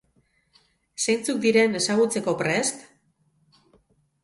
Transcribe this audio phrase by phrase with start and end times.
[1.07, 2.83] Zeintzuk diren ezagutzeko prest?